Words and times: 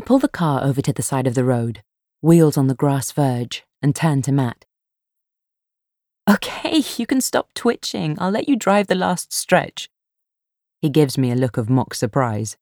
I 0.00 0.02
pull 0.02 0.18
the 0.18 0.28
car 0.28 0.64
over 0.64 0.80
to 0.80 0.94
the 0.94 1.02
side 1.02 1.26
of 1.26 1.34
the 1.34 1.44
road, 1.44 1.82
wheels 2.22 2.56
on 2.56 2.68
the 2.68 2.74
grass 2.74 3.12
verge, 3.12 3.64
and 3.82 3.94
turn 3.94 4.22
to 4.22 4.32
Matt. 4.32 4.64
Okay, 6.26 6.82
you 6.96 7.06
can 7.06 7.20
stop 7.20 7.52
twitching. 7.52 8.16
I'll 8.18 8.30
let 8.30 8.48
you 8.48 8.56
drive 8.56 8.86
the 8.86 8.94
last 8.94 9.30
stretch. 9.30 9.90
He 10.80 10.88
gives 10.88 11.18
me 11.18 11.30
a 11.30 11.36
look 11.36 11.58
of 11.58 11.68
mock 11.68 11.92
surprise. 11.92 12.56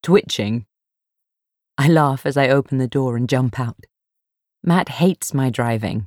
Twitching? 0.00 0.66
I 1.76 1.88
laugh 1.88 2.24
as 2.24 2.36
I 2.36 2.48
open 2.48 2.78
the 2.78 2.86
door 2.86 3.16
and 3.16 3.28
jump 3.28 3.58
out. 3.58 3.86
Matt 4.62 4.90
hates 4.90 5.34
my 5.34 5.50
driving. 5.50 6.06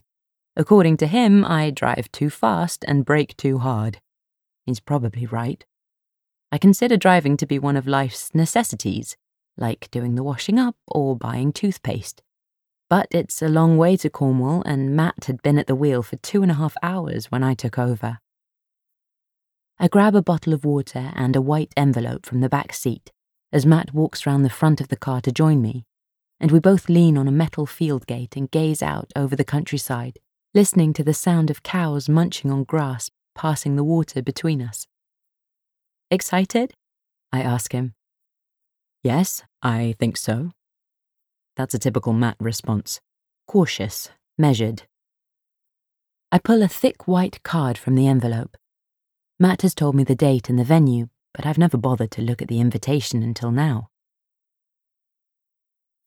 According 0.56 0.96
to 0.98 1.08
him, 1.08 1.44
I 1.44 1.72
drive 1.72 2.10
too 2.14 2.30
fast 2.30 2.86
and 2.88 3.04
brake 3.04 3.36
too 3.36 3.58
hard. 3.58 4.00
He's 4.66 4.80
probably 4.80 5.26
right. 5.26 5.66
I 6.54 6.58
consider 6.58 6.96
driving 6.96 7.36
to 7.36 7.46
be 7.46 7.60
one 7.60 7.76
of 7.76 7.86
life's 7.86 8.34
necessities, 8.34 9.18
like 9.58 9.90
doing 9.92 10.16
the 10.16 10.24
washing 10.24 10.60
up 10.60 10.76
or 10.88 11.16
buying 11.16 11.52
toothpaste. 11.52 12.22
But 12.90 13.08
it's 13.12 13.42
a 13.42 13.50
long 13.50 13.78
way 13.78 13.98
to 13.98 14.10
Cornwall, 14.10 14.64
and 14.66 14.96
Matt 14.96 15.26
had 15.26 15.42
been 15.42 15.60
at 15.60 15.68
the 15.68 15.76
wheel 15.76 16.04
for 16.04 16.16
two 16.18 16.42
and 16.42 16.52
a 16.52 16.56
half 16.56 16.76
hours 16.82 17.32
when 17.32 17.44
I 17.44 17.54
took 17.54 17.78
over. 17.78 18.20
I 19.80 19.88
grab 19.88 20.16
a 20.16 20.22
bottle 20.22 20.54
of 20.54 20.66
water 20.66 21.12
and 21.16 21.36
a 21.36 21.42
white 21.42 21.74
envelope 21.76 22.26
from 22.26 22.42
the 22.42 22.50
back 22.50 22.74
seat 22.74 23.12
as 23.52 23.66
Matt 23.66 23.94
walks 23.94 24.26
round 24.26 24.44
the 24.44 24.50
front 24.50 24.82
of 24.82 24.88
the 24.88 24.96
car 24.96 25.22
to 25.22 25.32
join 25.32 25.62
me, 25.62 25.86
and 26.40 26.52
we 26.52 26.60
both 26.60 26.90
lean 26.90 27.18
on 27.18 27.28
a 27.28 27.32
metal 27.32 27.66
field 27.66 28.08
gate 28.08 28.36
and 28.36 28.52
gaze 28.52 28.82
out 28.82 29.12
over 29.16 29.36
the 29.36 29.46
countryside, 29.46 30.20
listening 30.54 30.94
to 30.94 31.04
the 31.04 31.14
sound 31.14 31.50
of 31.50 31.64
cows 31.64 32.10
munching 32.10 32.52
on 32.52 32.64
grass 32.64 33.10
passing 33.38 33.76
the 33.76 33.84
water 33.84 34.22
between 34.22 34.62
us. 34.62 34.88
Excited? 36.10 36.74
I 37.32 37.42
ask 37.42 37.72
him. 37.72 37.94
Yes, 39.04 39.44
I 39.62 39.96
think 40.00 40.18
so. 40.18 40.52
That's 41.56 41.74
a 41.74 41.80
typical 41.80 42.14
Matt 42.14 42.38
response 42.40 43.02
cautious, 43.48 44.10
measured. 44.38 44.84
I 46.32 46.38
pull 46.38 46.62
a 46.62 46.68
thick 46.68 47.08
white 47.08 47.42
card 47.44 47.78
from 47.78 47.96
the 47.96 48.08
envelope. 48.08 48.58
Matt 49.40 49.62
has 49.62 49.74
told 49.74 49.96
me 49.96 50.04
the 50.04 50.16
date 50.16 50.50
and 50.50 50.60
the 50.60 50.66
venue, 50.66 51.08
but 51.34 51.46
I've 51.46 51.58
never 51.58 51.78
bothered 51.78 52.12
to 52.12 52.22
look 52.22 52.42
at 52.42 52.50
the 52.50 52.60
invitation 52.60 53.24
until 53.24 53.52
now. 53.52 53.90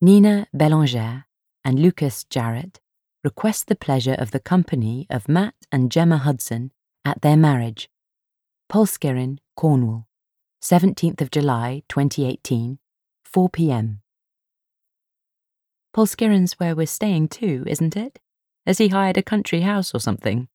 Nina 0.02 0.46
Belanger 0.52 1.24
and 1.64 1.78
Lucas 1.78 2.24
Jarrett 2.24 2.80
request 3.24 3.67
the 3.69 3.77
pleasure 3.77 4.14
of 4.14 4.30
the 4.30 4.41
company 4.41 5.06
of 5.08 5.28
Matt 5.28 5.55
and 5.72 5.91
Gemma 5.91 6.19
Hudson 6.19 6.72
at 7.05 7.22
their 7.22 7.36
marriage. 7.36 7.89
Polskirren, 8.70 9.39
Cornwall, 9.56 10.06
17th 10.62 11.20
of 11.20 11.30
July 11.30 11.83
2018, 11.89 12.78
4 13.33 13.48
p.m. 13.48 14.00
Polskirren's 15.95 16.55
where 16.55 16.75
we're 16.75 16.86
staying 16.86 17.28
too, 17.28 17.62
isn't 17.69 17.97
it? 17.97 18.19
Has 18.67 18.78
he 18.78 18.89
hired 18.89 19.17
a 19.17 19.23
country 19.23 19.61
house 19.61 19.95
or 19.95 20.00
something? 20.00 20.48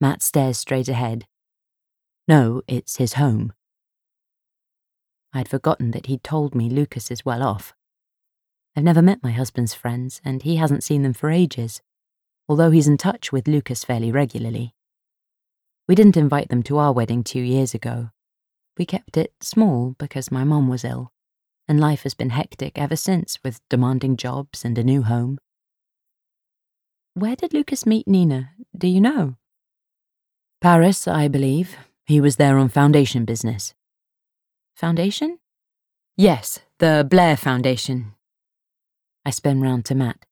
Matt 0.00 0.22
stares 0.22 0.56
straight 0.56 0.88
ahead. 0.88 1.26
No, 2.26 2.62
it's 2.66 2.96
his 2.96 3.14
home. 3.14 3.52
I'd 5.34 5.48
forgotten 5.48 5.90
that 5.90 6.06
he'd 6.06 6.24
told 6.24 6.54
me 6.54 6.70
Lucas 6.70 7.10
is 7.10 7.26
well 7.26 7.42
off. 7.42 7.74
I've 8.74 8.84
never 8.84 9.02
met 9.02 9.22
my 9.22 9.32
husband's 9.32 9.74
friends, 9.74 10.22
and 10.24 10.42
he 10.42 10.56
hasn't 10.56 10.84
seen 10.84 11.02
them 11.02 11.12
for 11.12 11.30
ages, 11.30 11.82
although 12.48 12.70
he's 12.70 12.88
in 12.88 12.96
touch 12.96 13.30
with 13.30 13.46
Lucas 13.46 13.84
fairly 13.84 14.10
regularly. 14.10 14.74
We 15.86 15.94
didn't 15.94 16.16
invite 16.16 16.48
them 16.48 16.62
to 16.62 16.78
our 16.78 16.92
wedding 16.92 17.22
two 17.22 17.42
years 17.42 17.74
ago. 17.74 18.08
We 18.78 18.86
kept 18.86 19.18
it 19.18 19.34
small 19.42 19.96
because 19.98 20.32
my 20.32 20.44
mom 20.44 20.68
was 20.68 20.82
ill 20.82 21.12
and 21.66 21.80
life 21.80 22.02
has 22.02 22.14
been 22.14 22.30
hectic 22.30 22.78
ever 22.78 22.96
since 22.96 23.38
with 23.42 23.60
demanding 23.68 24.16
jobs 24.16 24.64
and 24.64 24.76
a 24.78 24.84
new 24.84 25.02
home. 25.02 25.38
Where 27.14 27.36
did 27.36 27.54
Lucas 27.54 27.86
meet 27.86 28.08
Nina? 28.08 28.50
Do 28.76 28.88
you 28.88 29.00
know? 29.00 29.36
Paris, 30.60 31.06
I 31.06 31.28
believe. 31.28 31.76
He 32.06 32.20
was 32.20 32.36
there 32.36 32.58
on 32.58 32.68
foundation 32.68 33.24
business. 33.24 33.74
Foundation? 34.74 35.38
Yes, 36.16 36.60
the 36.78 37.06
Blair 37.08 37.36
Foundation. 37.36 38.14
I 39.24 39.30
spin 39.30 39.60
round 39.60 39.84
to 39.86 39.94
Matt. 39.94 40.26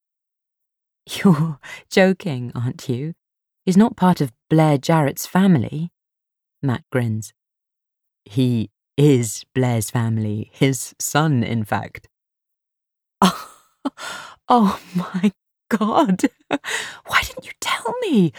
You're 1.11 1.59
joking, 1.91 2.53
aren't 2.55 2.89
you? 2.89 3.15
He's 3.65 3.77
not 3.77 3.97
part 3.97 4.21
of 4.21 4.33
Blair 4.51 4.77
Jarrett's 4.77 5.27
family. 5.27 5.91
Matt 6.63 6.85
grins. 6.91 7.33
He 8.25 8.71
is 8.97 9.45
Blair's 9.55 9.91
family, 9.91 10.51
his 10.53 10.95
son, 10.99 11.43
in 11.43 11.65
fact. 11.65 12.09
Oh, 13.21 13.51
oh 14.49 14.81
my 14.95 15.33
god. 15.69 16.23
Why 17.07 17.23
didn't 17.23 17.47
you 17.47 17.53
tell 17.61 17.95
me? 18.01 18.33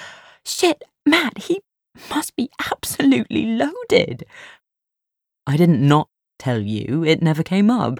Shit, 0.45 0.83
Matt, 1.05 1.43
he 1.43 1.61
must 2.09 2.35
be 2.35 2.49
absolutely 2.71 3.45
loaded. 3.45 4.25
I 5.45 5.57
didn't 5.57 5.85
not 5.85 6.09
tell 6.39 6.59
you, 6.59 7.03
it 7.03 7.21
never 7.21 7.43
came 7.43 7.69
up. 7.69 7.99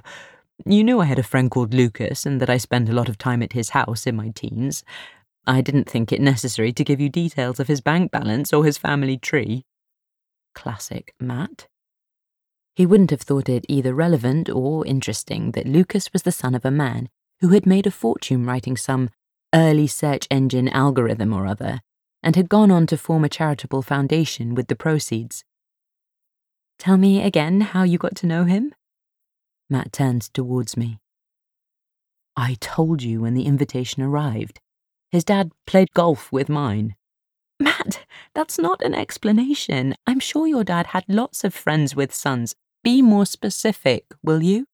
You 0.65 0.83
knew 0.83 0.99
I 0.99 1.05
had 1.05 1.19
a 1.19 1.23
friend 1.23 1.49
called 1.49 1.73
Lucas 1.73 2.25
and 2.25 2.39
that 2.39 2.49
I 2.49 2.57
spent 2.57 2.89
a 2.89 2.93
lot 2.93 3.09
of 3.09 3.17
time 3.17 3.41
at 3.43 3.53
his 3.53 3.69
house 3.69 4.07
in 4.07 4.15
my 4.15 4.29
teens. 4.29 4.83
I 5.45 5.61
didn't 5.61 5.89
think 5.89 6.11
it 6.11 6.21
necessary 6.21 6.71
to 6.73 6.83
give 6.83 7.01
you 7.01 7.09
details 7.09 7.59
of 7.59 7.67
his 7.67 7.81
bank 7.81 8.11
balance 8.11 8.53
or 8.53 8.63
his 8.63 8.77
family 8.77 9.17
tree. 9.17 9.63
Classic 10.55 11.13
Matt. 11.19 11.67
He 12.75 12.85
wouldn't 12.87 13.11
have 13.11 13.21
thought 13.21 13.49
it 13.49 13.65
either 13.69 13.93
relevant 13.93 14.49
or 14.49 14.85
interesting 14.85 15.51
that 15.51 15.67
Lucas 15.67 16.11
was 16.11 16.23
the 16.23 16.31
son 16.31 16.55
of 16.55 16.65
a 16.65 16.71
man 16.71 17.07
who 17.39 17.49
had 17.49 17.67
made 17.67 17.85
a 17.85 17.91
fortune 17.91 18.45
writing 18.45 18.77
some 18.77 19.09
early 19.53 19.85
search 19.85 20.27
engine 20.31 20.67
algorithm 20.69 21.33
or 21.33 21.45
other 21.45 21.81
and 22.23 22.35
had 22.35 22.49
gone 22.49 22.71
on 22.71 22.87
to 22.87 22.97
form 22.97 23.23
a 23.23 23.29
charitable 23.29 23.83
foundation 23.83 24.55
with 24.55 24.67
the 24.67 24.75
proceeds. 24.75 25.43
Tell 26.79 26.97
me 26.97 27.21
again 27.21 27.61
how 27.61 27.83
you 27.83 27.99
got 27.99 28.15
to 28.17 28.27
know 28.27 28.45
him? 28.45 28.73
Matt 29.69 29.93
turned 29.93 30.33
towards 30.33 30.75
me. 30.75 30.99
I 32.35 32.57
told 32.59 33.03
you 33.03 33.21
when 33.21 33.35
the 33.35 33.45
invitation 33.45 34.01
arrived. 34.01 34.59
His 35.11 35.23
dad 35.23 35.51
played 35.67 35.93
golf 35.93 36.31
with 36.31 36.49
mine. 36.49 36.95
Matt, 37.59 38.03
that's 38.33 38.57
not 38.57 38.81
an 38.81 38.95
explanation. 38.95 39.93
I'm 40.07 40.19
sure 40.19 40.47
your 40.47 40.63
dad 40.63 40.87
had 40.87 41.03
lots 41.07 41.43
of 41.43 41.53
friends 41.53 41.95
with 41.95 42.13
sons 42.13 42.55
be 42.83 43.01
more 43.01 43.25
specific, 43.25 44.05
will 44.21 44.43
you? 44.43 44.67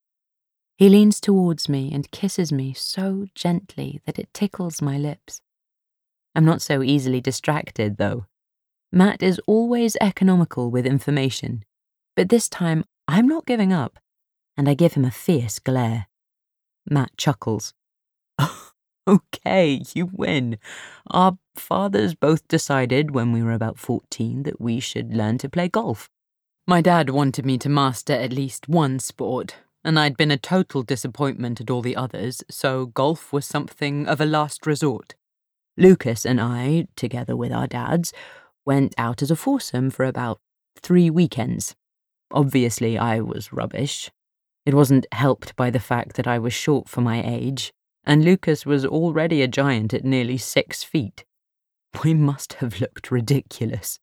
He 0.78 0.90
leans 0.90 1.20
towards 1.20 1.68
me 1.68 1.92
and 1.94 2.10
kisses 2.12 2.52
me 2.52 2.74
so 2.74 3.28
gently 3.36 4.02
that 4.06 4.18
it 4.18 4.34
tickles 4.34 4.82
my 4.82 4.98
lips. 4.98 5.42
I'm 6.34 6.46
not 6.46 6.62
so 6.62 6.82
easily 6.82 7.22
distracted, 7.22 7.98
though. 7.98 8.26
Matt 8.92 9.22
is 9.22 9.42
always 9.46 9.98
economical 10.02 10.72
with 10.72 10.86
information, 10.86 11.64
but 12.16 12.30
this 12.30 12.50
time 12.50 12.86
I'm 13.08 13.28
not 13.28 13.46
giving 13.46 13.74
up, 13.74 14.00
and 14.58 14.70
I 14.70 14.74
give 14.74 14.94
him 14.94 15.06
a 15.06 15.12
fierce 15.12 15.60
glare. 15.60 16.08
Matt 16.90 17.12
chuckles. 17.18 17.74
okay, 19.08 19.82
you 19.94 20.10
win. 20.12 20.58
Our 21.12 21.38
fathers 21.56 22.16
both 22.16 22.48
decided 22.48 23.12
when 23.12 23.32
we 23.32 23.44
were 23.44 23.52
about 23.52 23.78
14 23.78 24.44
that 24.44 24.62
we 24.62 24.80
should 24.80 25.14
learn 25.14 25.38
to 25.40 25.50
play 25.50 25.68
golf. 25.68 26.10
My 26.70 26.82
dad 26.82 27.10
wanted 27.10 27.48
me 27.48 27.58
to 27.58 27.68
master 27.68 28.14
at 28.14 28.32
least 28.32 28.70
one 28.70 29.00
sport, 29.00 29.56
and 29.84 29.98
I'd 29.98 30.16
been 30.16 30.30
a 30.30 30.38
total 30.38 30.84
disappointment 30.84 31.60
at 31.60 31.72
all 31.72 31.82
the 31.82 31.96
others, 31.96 32.44
so 32.48 32.86
golf 32.86 33.34
was 33.34 33.48
something 33.48 34.06
of 34.08 34.22
a 34.22 34.26
last 34.28 34.68
resort. 34.68 35.16
Lucas 35.78 36.28
and 36.28 36.40
I, 36.40 36.86
together 36.96 37.36
with 37.36 37.52
our 37.52 37.66
dads, 37.66 38.14
went 38.68 38.94
out 39.00 39.24
as 39.24 39.32
a 39.32 39.36
foursome 39.36 39.90
for 39.90 40.06
about 40.06 40.42
three 40.80 41.10
weekends. 41.10 41.76
Obviously, 42.30 43.00
I 43.00 43.20
was 43.20 43.52
rubbish. 43.52 44.12
It 44.64 44.76
wasn't 44.76 45.08
helped 45.12 45.56
by 45.56 45.72
the 45.72 45.80
fact 45.80 46.18
that 46.18 46.28
I 46.28 46.38
was 46.38 46.54
short 46.54 46.88
for 46.88 47.02
my 47.02 47.24
age, 47.26 47.74
and 48.04 48.24
Lucas 48.24 48.68
was 48.68 48.86
already 48.86 49.42
a 49.42 49.48
giant 49.48 49.92
at 49.92 50.06
nearly 50.06 50.38
six 50.38 50.84
feet. 50.84 51.26
We 52.04 52.14
must 52.14 52.54
have 52.62 52.80
looked 52.80 53.10
ridiculous. 53.10 54.00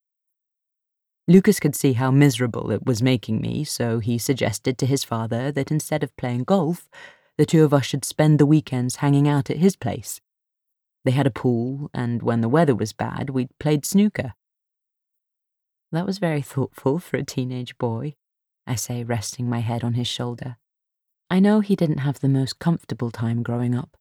Lucas 1.28 1.58
could 1.58 1.75
see 1.75 1.94
how 1.94 2.11
miserable 2.11 2.70
it 2.70 2.87
was 2.87 3.02
making 3.02 3.40
me, 3.40 3.64
so 3.64 3.99
he 3.99 4.17
suggested 4.17 4.78
to 4.78 4.87
his 4.87 5.02
father 5.02 5.50
that 5.50 5.73
instead 5.73 6.05
of 6.05 6.17
playing 6.17 6.44
golf, 6.44 6.88
the 7.37 7.44
two 7.44 7.64
of 7.64 7.75
us 7.75 7.84
should 7.84 8.05
spend 8.05 8.38
the 8.38 8.46
weekends 8.46 8.96
hanging 8.96 9.26
out 9.26 9.50
at 9.50 9.56
his 9.56 9.75
place. 9.75 10.20
They 11.05 11.11
had 11.11 11.26
a 11.26 11.32
pool, 11.32 11.90
and 11.93 12.23
when 12.23 12.43
the 12.43 12.49
weather 12.49 12.76
was 12.76 12.93
bad, 12.93 13.31
we 13.31 13.49
played 13.58 13.84
snooker. 13.84 14.34
That 15.90 16.06
was 16.06 16.19
very 16.19 16.43
thoughtful 16.43 17.00
for 17.00 17.17
a 17.17 17.25
teenage 17.25 17.76
boy, 17.76 18.14
I 18.64 18.76
say, 18.76 19.02
resting 19.02 19.49
my 19.49 19.61
head 19.61 19.82
on 19.82 19.94
his 19.94 20.06
shoulder. 20.06 20.56
I 21.29 21.40
know 21.40 21.58
he 21.58 21.75
didn't 21.75 21.99
have 21.99 22.20
the 22.20 22.29
most 22.29 22.61
comfortable 22.61 23.11
time 23.11 23.43
growing 23.43 23.75
up, 23.75 23.96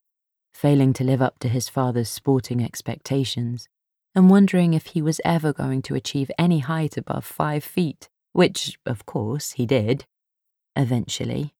failing 0.54 0.92
to 0.94 1.04
live 1.04 1.22
up 1.22 1.40
to 1.40 1.48
his 1.48 1.68
father's 1.68 2.08
sporting 2.08 2.62
expectations 2.62 3.68
and 4.16 4.30
wondering 4.30 4.72
if 4.72 4.86
he 4.86 5.02
was 5.02 5.20
ever 5.24 5.52
going 5.52 5.82
to 5.82 5.94
achieve 5.94 6.30
any 6.38 6.60
height 6.60 6.96
above 6.96 7.24
five 7.24 7.62
feet, 7.62 8.08
which, 8.32 8.78
of 8.86 9.04
course, 9.04 9.52
he 9.52 9.66
did. 9.66 10.06
Eventually. 10.74 11.55